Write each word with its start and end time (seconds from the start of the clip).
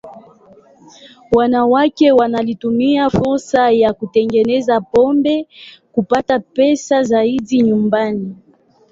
Wanawake 1.31 2.11
walitumia 2.11 3.09
fursa 3.09 3.71
ya 3.71 3.93
kutengeneza 3.93 4.81
pombe 4.81 5.47
kupata 5.91 6.39
pesa 6.39 7.03
zaidi 7.03 7.61
nyumbani. 7.61 8.35